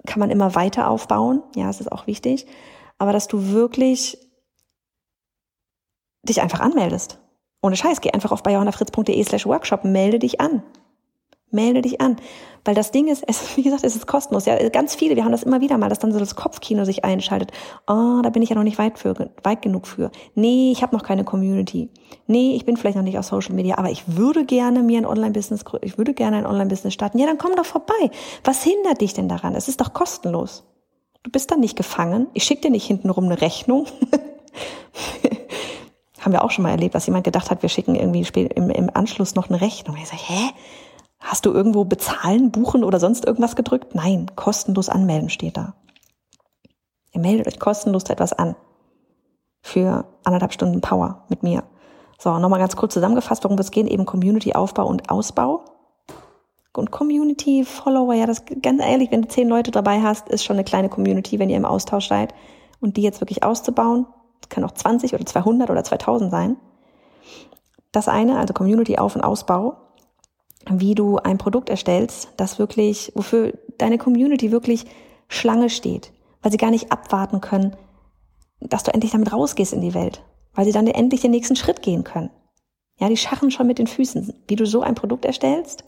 kann 0.07 0.21
man 0.21 0.31
immer 0.31 0.55
weiter 0.55 0.89
aufbauen, 0.89 1.43
ja, 1.57 1.69
es 1.69 1.81
ist 1.81 1.91
auch 1.91 2.07
wichtig. 2.07 2.47
Aber 2.99 3.13
dass 3.13 3.29
du 3.29 3.51
wirklich 3.51 4.19
dich 6.27 6.43
einfach 6.43 6.61
anmeldest. 6.61 7.19
Ohne 7.63 7.77
Scheiß, 7.77 8.01
geh 8.01 8.13
einfach 8.13 8.33
auf 8.33 8.43
bayjohannafritz.de 8.43 9.25
slash 9.25 9.47
workshop, 9.47 9.85
melde 9.85 10.19
dich 10.19 10.41
an. 10.41 10.63
Melde 11.51 11.81
dich 11.81 12.01
an. 12.01 12.17
Weil 12.65 12.75
das 12.75 12.91
Ding 12.91 13.07
ist, 13.07 13.25
es, 13.27 13.57
wie 13.57 13.63
gesagt, 13.63 13.85
es 13.85 13.97
ist 13.97 14.07
kostenlos. 14.07 14.47
Ja, 14.47 14.69
ganz 14.69 14.95
viele, 14.95 15.17
wir 15.17 15.25
haben 15.25 15.33
das 15.33 15.43
immer 15.43 15.61
wieder 15.61 15.79
mal, 15.79 15.89
dass 15.89 15.99
dann 15.99 16.13
so 16.13 16.19
das 16.19 16.35
Kopfkino 16.35 16.85
sich 16.85 17.05
einschaltet. 17.05 17.53
Oh, 17.87 18.21
da 18.23 18.31
bin 18.31 18.43
ich 18.43 18.51
ja 18.51 18.57
noch 18.57 18.65
nicht 18.65 18.79
weit, 18.79 18.99
für, 18.99 19.31
weit 19.43 19.63
genug 19.63 19.87
für. 19.87 20.11
Nee, 20.35 20.73
ich 20.73 20.83
habe 20.83 20.95
noch 20.95 21.05
keine 21.05 21.25
Community. 21.25 21.89
Nee, 22.27 22.55
ich 22.55 22.65
bin 22.65 22.77
vielleicht 22.77 22.97
noch 22.97 23.05
nicht 23.05 23.19
auf 23.19 23.25
Social 23.25 23.55
Media, 23.55 23.79
aber 23.79 23.91
ich 23.91 24.05
würde 24.07 24.45
gerne 24.45 24.83
mir 24.83 24.99
ein 24.99 25.07
Online-Business, 25.07 25.65
ich 25.83 25.97
würde 25.97 26.15
gerne 26.15 26.39
ein 26.39 26.47
Online-Business 26.47 26.95
starten. 26.95 27.19
Ja, 27.19 27.27
dann 27.27 27.39
komm 27.39 27.55
doch 27.57 27.67
vorbei. 27.67 28.11
Was 28.45 28.63
hindert 28.63 29.01
dich 29.01 29.15
denn 29.15 29.29
daran? 29.29 29.55
Es 29.55 29.69
ist 29.69 29.81
doch 29.81 29.93
kostenlos. 29.93 30.65
Du 31.23 31.31
bist 31.31 31.51
dann 31.51 31.61
nicht 31.61 31.77
gefangen. 31.77 32.29
Ich 32.35 32.45
schicke 32.45 32.63
dir 32.63 32.71
nicht 32.71 32.87
hintenrum 32.87 33.25
eine 33.25 33.41
Rechnung. 33.41 33.87
haben 36.27 36.33
wir 36.33 36.45
auch 36.45 36.51
schon 36.51 36.65
mal 36.65 36.71
erlebt, 36.71 36.97
dass 36.97 37.07
jemand 37.07 37.25
gedacht 37.25 37.51
hat, 37.51 37.63
wir 37.63 37.69
schicken 37.69 37.95
irgendwie 37.95 38.43
im, 38.43 38.69
im 38.69 38.91
Anschluss 38.93 39.37
noch 39.37 39.49
eine 39.49 39.61
Rechnung. 39.61 39.97
Ich 39.97 40.09
sage, 40.09 40.23
hä? 40.25 40.51
Hast 41.21 41.47
du 41.47 41.53
irgendwo 41.53 41.85
bezahlen, 41.85 42.51
buchen 42.51 42.83
oder 42.83 42.99
sonst 42.99 43.25
irgendwas 43.25 43.55
gedrückt? 43.55 43.95
Nein, 43.95 44.27
kostenlos 44.35 44.89
anmelden 44.89 45.31
steht 45.31 45.57
da. 45.57 45.75
Ihr 47.13 47.21
meldet 47.21 47.47
euch 47.47 47.61
kostenlos 47.61 48.05
etwas 48.11 48.33
an. 48.33 48.57
Für 49.63 50.05
anderthalb 50.25 50.53
Stunden 50.53 50.81
Power 50.81 51.25
mit 51.29 51.45
mir. 51.45 51.63
So, 52.19 52.39
nochmal 52.39 52.59
ganz 52.59 52.75
kurz 52.75 52.95
zusammengefasst, 52.95 53.45
worum 53.45 53.59
es 53.59 53.71
geht, 53.71 53.87
eben 53.87 54.05
Community-Aufbau 54.05 54.85
und 54.85 55.09
Ausbau. 55.09 55.65
Und 56.75 56.91
Community-Follower, 56.91 58.15
ja, 58.15 58.27
das 58.27 58.43
ganz 58.63 58.83
ehrlich, 58.83 59.13
wenn 59.13 59.23
du 59.23 59.29
zehn 59.29 59.49
Leute 59.49 59.71
dabei 59.71 60.03
hast, 60.03 60.29
ist 60.29 60.45
schon 60.45 60.57
eine 60.57 60.65
kleine 60.65 60.89
Community, 60.89 61.39
wenn 61.39 61.51
ihr 61.51 61.57
im 61.57 61.65
Austausch 61.65 62.09
seid. 62.09 62.35
Und 62.81 62.97
die 62.97 63.03
jetzt 63.03 63.21
wirklich 63.21 63.45
auszubauen, 63.45 64.07
kann 64.49 64.65
auch 64.65 64.73
20 64.73 65.15
oder 65.15 65.27
200 65.27 65.71
oder 65.71 65.85
2000 65.85 66.31
sein. 66.31 66.57
Das 67.93 68.09
eine, 68.09 68.39
also 68.39 68.53
Community-Auf- 68.53 69.17
und 69.17 69.23
Ausbau 69.23 69.77
wie 70.71 70.95
du 70.95 71.19
ein 71.19 71.39
Produkt 71.39 71.71
erstellst, 71.71 72.29
das 72.37 72.59
wirklich, 72.59 73.13
wofür 73.15 73.53
deine 73.79 73.99
Community 73.99 74.51
wirklich 74.51 74.87
Schlange 75.29 75.71
steht, 75.71 76.13
weil 76.43 76.53
sie 76.53 76.59
gar 76.59 76.71
nicht 76.71 76.93
abwarten 76.93 77.41
können, 77.41 77.77
dass 78.61 78.83
du 78.83 78.93
endlich 78.93 79.13
damit 79.13 79.33
rausgehst 79.33 79.73
in 79.73 79.81
die 79.81 79.95
Welt, 79.95 80.23
weil 80.55 80.65
sie 80.65 80.73
dann 80.73 80.87
endlich 80.87 81.21
den 81.21 81.31
nächsten 81.31 81.57
Schritt 81.57 81.83
gehen 81.83 82.05
können. 82.05 82.31
Ja, 82.99 83.09
die 83.09 83.17
schachen 83.19 83.51
schon 83.51 83.67
mit 83.67 83.79
den 83.79 83.87
Füßen, 83.87 84.33
wie 84.49 84.57
du 84.57 84.65
so 84.65 84.81
ein 84.81 84.95
Produkt 84.95 85.27
erstellst. 85.27 85.85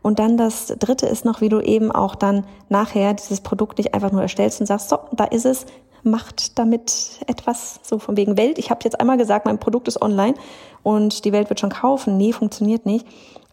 Und 0.00 0.18
dann 0.18 0.38
das 0.38 0.68
dritte 0.78 1.06
ist 1.06 1.26
noch, 1.26 1.42
wie 1.42 1.50
du 1.50 1.60
eben 1.60 1.92
auch 1.92 2.14
dann 2.14 2.46
nachher 2.70 3.12
dieses 3.12 3.42
Produkt 3.42 3.76
nicht 3.76 3.92
einfach 3.92 4.10
nur 4.10 4.22
erstellst 4.22 4.60
und 4.60 4.66
sagst, 4.66 4.88
so, 4.88 4.98
da 5.12 5.24
ist 5.24 5.44
es, 5.44 5.66
macht 6.06 6.58
damit 6.58 7.20
etwas, 7.26 7.80
so 7.82 7.98
von 7.98 8.16
wegen 8.16 8.36
Welt. 8.36 8.58
Ich 8.58 8.70
habe 8.70 8.80
jetzt 8.84 8.98
einmal 9.00 9.18
gesagt, 9.18 9.44
mein 9.44 9.58
Produkt 9.60 9.88
ist 9.88 10.00
online 10.00 10.34
und 10.82 11.24
die 11.24 11.32
Welt 11.32 11.50
wird 11.50 11.60
schon 11.60 11.70
kaufen. 11.70 12.16
Nee, 12.16 12.32
funktioniert 12.32 12.86
nicht 12.86 13.06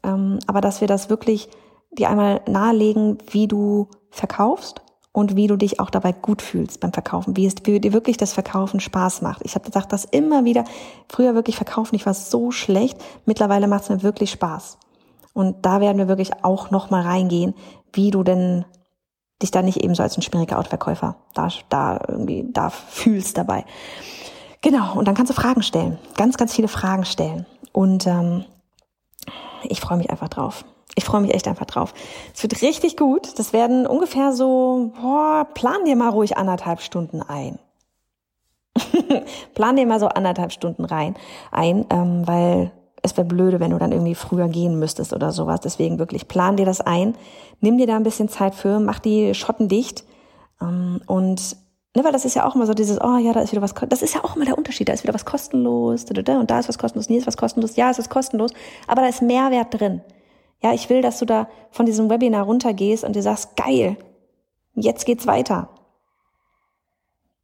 ähm, 0.03 0.39
aber 0.47 0.61
dass 0.61 0.81
wir 0.81 0.87
das 0.87 1.09
wirklich 1.09 1.49
dir 1.91 2.09
einmal 2.09 2.41
nahelegen, 2.47 3.17
wie 3.29 3.47
du 3.47 3.87
verkaufst 4.09 4.81
und 5.11 5.35
wie 5.35 5.47
du 5.47 5.55
dich 5.55 5.79
auch 5.79 5.89
dabei 5.89 6.11
gut 6.11 6.41
fühlst 6.41 6.79
beim 6.79 6.91
Verkaufen, 6.91 7.37
wie 7.37 7.45
es 7.45 7.55
wie 7.63 7.79
dir 7.79 7.93
wirklich 7.93 8.17
das 8.17 8.33
Verkaufen 8.33 8.79
Spaß 8.79 9.21
macht. 9.21 9.41
Ich 9.43 9.55
habe 9.55 9.65
gesagt, 9.65 9.93
das 9.93 10.05
immer 10.05 10.43
wieder, 10.43 10.65
früher 11.07 11.35
wirklich 11.35 11.55
verkaufen, 11.55 11.95
ich 11.95 12.05
war 12.05 12.13
so 12.13 12.51
schlecht, 12.51 12.97
mittlerweile 13.25 13.67
macht 13.67 13.83
es 13.83 13.89
mir 13.89 14.03
wirklich 14.03 14.31
Spaß. 14.31 14.77
Und 15.33 15.65
da 15.65 15.81
werden 15.81 15.97
wir 15.97 16.07
wirklich 16.07 16.43
auch 16.43 16.71
nochmal 16.71 17.03
reingehen, 17.03 17.53
wie 17.91 18.11
du 18.11 18.23
denn 18.23 18.65
dich 19.41 19.51
da 19.51 19.61
nicht 19.61 19.83
eben 19.83 19.95
so 19.95 20.03
als 20.03 20.17
ein 20.17 20.21
schwieriger 20.21 20.59
Outverkäufer 20.59 21.15
da, 21.33 21.49
da 21.69 21.99
irgendwie 22.07 22.45
da 22.47 22.69
fühlst 22.69 23.37
dabei. 23.37 23.65
Genau, 24.61 24.97
und 24.97 25.07
dann 25.07 25.15
kannst 25.15 25.29
du 25.29 25.33
Fragen 25.33 25.61
stellen, 25.61 25.99
ganz, 26.15 26.37
ganz 26.37 26.53
viele 26.53 26.69
Fragen 26.69 27.03
stellen. 27.05 27.45
Und 27.73 28.07
ähm, 28.07 28.45
ich 29.63 29.81
freue 29.81 29.97
mich 29.97 30.09
einfach 30.09 30.29
drauf. 30.29 30.63
Ich 30.95 31.03
freue 31.03 31.21
mich 31.21 31.33
echt 31.33 31.47
einfach 31.47 31.65
drauf. 31.65 31.93
Es 32.33 32.43
wird 32.43 32.61
richtig 32.61 32.97
gut. 32.97 33.37
Das 33.39 33.51
werden 33.51 33.87
ungefähr 33.87 34.31
so, 34.31 34.93
boah, 35.01 35.47
plan 35.53 35.83
dir 35.85 35.95
mal 35.95 36.09
ruhig 36.09 36.37
anderthalb 36.37 36.81
Stunden 36.81 37.21
ein. 37.21 37.59
plan 39.53 39.75
dir 39.75 39.85
mal 39.85 39.99
so 39.99 40.07
anderthalb 40.07 40.51
Stunden 40.51 40.85
rein 40.85 41.15
ein, 41.51 41.85
ähm, 41.89 42.27
weil 42.27 42.71
es 43.03 43.15
wäre 43.17 43.27
blöde, 43.27 43.59
wenn 43.59 43.71
du 43.71 43.77
dann 43.77 43.91
irgendwie 43.91 44.15
früher 44.15 44.47
gehen 44.47 44.79
müsstest 44.79 45.13
oder 45.13 45.31
sowas. 45.31 45.59
Deswegen 45.59 45.99
wirklich 45.99 46.27
plan 46.27 46.57
dir 46.57 46.65
das 46.65 46.81
ein, 46.81 47.15
nimm 47.59 47.77
dir 47.77 47.85
da 47.85 47.95
ein 47.95 48.03
bisschen 48.03 48.29
Zeit 48.29 48.55
für, 48.55 48.79
mach 48.79 48.99
die 48.99 49.35
Schotten 49.35 49.67
dicht 49.67 50.03
ähm, 50.61 51.01
und 51.05 51.57
Ne, 51.95 52.03
weil 52.03 52.11
das 52.11 52.25
ist 52.25 52.33
ja 52.33 52.47
auch 52.47 52.55
immer 52.55 52.65
so 52.65 52.73
dieses, 52.73 52.99
oh 52.99 53.17
ja, 53.17 53.33
da 53.33 53.41
ist 53.41 53.51
wieder 53.51 53.61
was, 53.61 53.75
das 53.87 54.01
ist 54.01 54.15
ja 54.15 54.23
auch 54.23 54.35
immer 54.35 54.45
der 54.45 54.57
Unterschied, 54.57 54.89
da 54.89 54.93
ist 54.93 55.03
wieder 55.03 55.13
was 55.13 55.25
kostenlos, 55.25 56.05
und 56.05 56.49
da 56.49 56.59
ist 56.59 56.67
was 56.67 56.79
kostenlos, 56.79 57.07
nie 57.07 57.17
ist 57.17 57.27
was 57.27 57.37
kostenlos, 57.37 57.75
ja, 57.75 57.91
ist 57.91 58.09
kostenlos, 58.09 58.51
aber 58.87 59.03
da 59.03 59.09
ist 59.09 59.21
Mehrwert 59.21 59.79
drin. 59.79 60.01
Ja, 60.63 60.73
ich 60.73 60.89
will, 60.89 61.03
dass 61.03 61.19
du 61.19 61.25
da 61.25 61.47
von 61.69 61.85
diesem 61.85 62.09
Webinar 62.09 62.45
runtergehst 62.45 63.03
und 63.03 63.15
dir 63.15 63.21
sagst, 63.21 63.55
geil, 63.55 63.97
jetzt 64.73 65.05
geht's 65.05 65.27
weiter. 65.27 65.69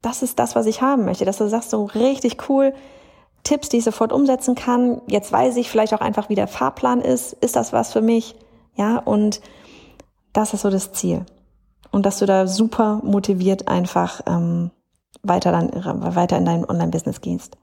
Das 0.01 0.24
ist 0.24 0.39
das, 0.39 0.56
was 0.56 0.66
ich 0.66 0.82
haben 0.82 1.06
möchte, 1.06 1.25
dass 1.25 1.38
du 1.38 1.48
sagst, 1.48 1.70
so 1.70 1.86
richtig 1.86 2.50
cool, 2.50 2.74
Tipps, 3.43 3.69
die 3.69 3.77
ich 3.77 3.84
sofort 3.84 4.13
umsetzen 4.13 4.55
kann. 4.55 5.01
Jetzt 5.08 5.31
weiß 5.31 5.58
ich 5.58 5.69
vielleicht 5.69 5.93
auch 5.93 6.01
einfach, 6.01 6.29
wie 6.29 6.36
der 6.36 6.48
Fahrplan 6.48 7.01
ist. 7.01 7.34
Ist 7.34 7.55
das 7.55 7.74
was 7.74 7.93
für 7.93 8.01
mich? 8.01 8.36
Ja, 8.75 8.98
und 8.98 9.41
das 10.34 10.53
ist 10.53 10.62
so 10.62 10.69
das 10.69 10.91
Ziel 10.91 11.25
und 11.91 12.05
dass 12.05 12.19
du 12.19 12.25
da 12.25 12.48
super 12.48 13.01
motiviert 13.03 13.67
einfach 13.67 14.22
ähm, 14.27 14.72
weiter 15.24 15.51
dann 15.51 15.72
weiter 16.15 16.38
in 16.38 16.46
dein 16.46 16.69
Online-Business 16.69 17.22
gehst. 17.22 17.58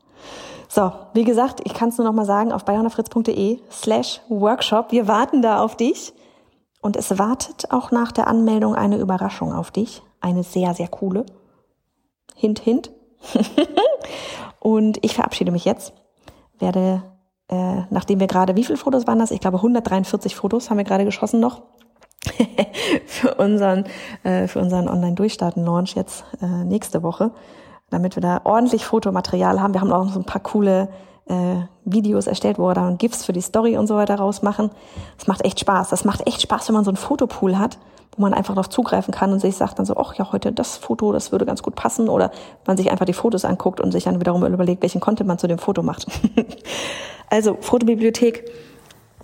So, 0.68 0.92
wie 1.14 1.24
gesagt, 1.24 1.60
ich 1.64 1.74
kann 1.74 1.90
es 1.90 1.98
nur 1.98 2.06
noch 2.06 2.12
mal 2.12 2.26
sagen 2.26 2.52
auf 2.52 2.64
bayonafritz.de 2.64 3.60
slash 3.70 4.20
Workshop. 4.28 4.90
Wir 4.90 5.06
warten 5.06 5.42
da 5.42 5.62
auf 5.62 5.76
dich. 5.76 6.12
Und 6.82 6.96
es 6.96 7.18
wartet 7.18 7.72
auch 7.72 7.90
nach 7.90 8.12
der 8.12 8.28
Anmeldung 8.28 8.74
eine 8.74 8.98
Überraschung 8.98 9.52
auf 9.52 9.70
dich. 9.70 10.02
Eine 10.20 10.42
sehr, 10.42 10.74
sehr 10.74 10.88
coole. 10.88 11.24
Hint, 12.34 12.58
hint. 12.60 12.90
und 14.66 14.98
ich 15.02 15.14
verabschiede 15.14 15.52
mich 15.52 15.64
jetzt. 15.64 15.92
Werde, 16.58 17.04
äh, 17.46 17.82
nachdem 17.90 18.18
wir 18.18 18.26
gerade, 18.26 18.56
wie 18.56 18.64
viele 18.64 18.76
Fotos 18.76 19.06
waren 19.06 19.20
das? 19.20 19.30
Ich 19.30 19.38
glaube 19.38 19.58
143 19.58 20.34
Fotos 20.34 20.70
haben 20.70 20.78
wir 20.78 20.82
gerade 20.84 21.04
geschossen 21.04 21.38
noch. 21.38 21.62
für 23.06 23.36
unseren, 23.36 23.84
äh, 24.24 24.48
unseren 24.58 24.88
Online-Durchstarten-Launch 24.88 25.94
jetzt 25.94 26.24
äh, 26.42 26.64
nächste 26.64 27.04
Woche, 27.04 27.30
damit 27.90 28.16
wir 28.16 28.22
da 28.22 28.40
ordentlich 28.42 28.84
Fotomaterial 28.84 29.62
haben. 29.62 29.72
Wir 29.72 29.82
haben 29.82 29.92
auch 29.92 30.08
so 30.08 30.18
ein 30.18 30.26
paar 30.26 30.42
coole 30.42 30.88
äh, 31.26 31.58
Videos 31.84 32.26
erstellt, 32.26 32.58
wo 32.58 32.66
wir 32.66 32.74
dann 32.74 32.98
GIFs 32.98 33.24
für 33.24 33.32
die 33.32 33.42
Story 33.42 33.76
und 33.76 33.86
so 33.86 33.94
weiter 33.94 34.16
rausmachen. 34.16 34.72
Das 35.16 35.28
macht 35.28 35.44
echt 35.44 35.60
Spaß. 35.60 35.90
Das 35.90 36.04
macht 36.04 36.26
echt 36.26 36.42
Spaß, 36.42 36.66
wenn 36.66 36.74
man 36.74 36.84
so 36.84 36.90
einen 36.90 36.96
Fotopool 36.96 37.56
hat, 37.56 37.78
wo 38.16 38.22
man 38.22 38.34
einfach 38.34 38.54
noch 38.54 38.66
zugreifen 38.66 39.12
kann 39.12 39.32
und 39.32 39.40
sich 39.40 39.56
sagt 39.56 39.78
dann 39.78 39.86
so, 39.86 39.96
ach 39.96 40.14
ja, 40.14 40.32
heute 40.32 40.52
das 40.52 40.76
Foto, 40.76 41.12
das 41.12 41.32
würde 41.32 41.46
ganz 41.46 41.62
gut 41.62 41.74
passen. 41.74 42.08
Oder 42.08 42.30
man 42.66 42.76
sich 42.76 42.90
einfach 42.90 43.06
die 43.06 43.12
Fotos 43.12 43.44
anguckt 43.44 43.80
und 43.80 43.92
sich 43.92 44.04
dann 44.04 44.20
wiederum 44.20 44.44
überlegt, 44.44 44.82
welchen 44.82 45.00
Content 45.00 45.28
man 45.28 45.38
zu 45.38 45.46
dem 45.46 45.58
Foto 45.58 45.82
macht. 45.82 46.06
also 47.30 47.56
Fotobibliothek 47.60 48.50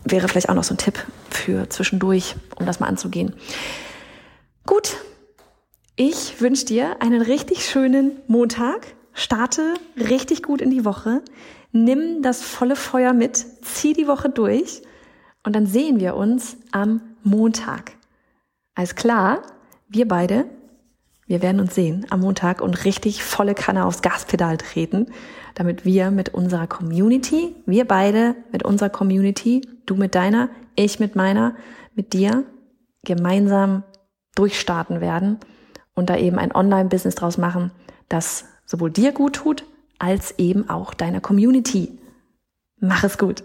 wäre 0.04 0.28
vielleicht 0.28 0.48
auch 0.48 0.54
noch 0.54 0.64
so 0.64 0.74
ein 0.74 0.78
Tipp 0.78 1.04
für 1.30 1.68
zwischendurch, 1.68 2.36
um 2.58 2.66
das 2.66 2.80
mal 2.80 2.86
anzugehen. 2.86 3.34
Gut, 4.66 4.96
ich 5.96 6.40
wünsche 6.40 6.66
dir 6.66 7.02
einen 7.02 7.22
richtig 7.22 7.64
schönen 7.64 8.12
Montag. 8.26 8.94
Starte 9.14 9.74
richtig 9.96 10.42
gut 10.42 10.60
in 10.60 10.70
die 10.70 10.84
Woche. 10.84 11.22
Nimm 11.72 12.22
das 12.22 12.42
volle 12.42 12.76
Feuer 12.76 13.12
mit, 13.12 13.44
zieh 13.62 13.92
die 13.92 14.06
Woche 14.06 14.28
durch 14.28 14.82
und 15.44 15.54
dann 15.54 15.66
sehen 15.66 16.00
wir 16.00 16.16
uns 16.16 16.56
am 16.70 17.00
Montag. 17.22 17.92
Alles 18.74 18.94
klar, 18.94 19.42
wir 19.88 20.08
beide, 20.08 20.46
wir 21.26 21.42
werden 21.42 21.60
uns 21.60 21.74
sehen 21.74 22.06
am 22.10 22.20
Montag 22.20 22.60
und 22.60 22.84
richtig 22.84 23.22
volle 23.22 23.54
Kanne 23.54 23.84
aufs 23.84 24.02
Gaspedal 24.02 24.56
treten 24.56 25.06
damit 25.54 25.84
wir 25.84 26.10
mit 26.10 26.30
unserer 26.30 26.66
Community, 26.66 27.54
wir 27.66 27.86
beide 27.86 28.36
mit 28.52 28.64
unserer 28.64 28.90
Community, 28.90 29.60
du 29.86 29.94
mit 29.94 30.14
deiner, 30.14 30.48
ich 30.74 31.00
mit 31.00 31.16
meiner, 31.16 31.56
mit 31.94 32.12
dir 32.12 32.44
gemeinsam 33.04 33.82
durchstarten 34.34 35.00
werden 35.00 35.38
und 35.94 36.08
da 36.08 36.16
eben 36.16 36.38
ein 36.38 36.54
Online-Business 36.54 37.14
draus 37.14 37.38
machen, 37.38 37.70
das 38.08 38.46
sowohl 38.64 38.90
dir 38.90 39.12
gut 39.12 39.34
tut, 39.34 39.64
als 39.98 40.38
eben 40.38 40.68
auch 40.68 40.94
deiner 40.94 41.20
Community. 41.20 41.98
Mach 42.80 43.04
es 43.04 43.18
gut. 43.18 43.44